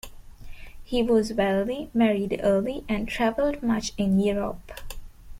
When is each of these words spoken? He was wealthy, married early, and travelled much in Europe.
He 0.83 1.03
was 1.03 1.31
wealthy, 1.33 1.91
married 1.93 2.39
early, 2.41 2.83
and 2.89 3.07
travelled 3.07 3.61
much 3.61 3.93
in 3.99 4.19
Europe. 4.19 4.71